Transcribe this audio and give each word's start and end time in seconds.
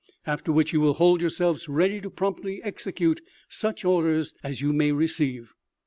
After 0.25 0.51
which 0.51 0.73
you 0.73 0.81
will 0.81 0.95
hold 0.95 1.21
yourselves 1.21 1.69
ready 1.69 2.01
to 2.01 2.09
promptly 2.09 2.59
execute 2.63 3.21
such 3.49 3.85
orders 3.85 4.33
as 4.43 4.59
you 4.59 4.73
may 4.73 4.91
receive." 4.91 5.53